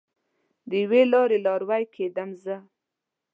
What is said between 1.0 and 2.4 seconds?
لارې لاروی کیدم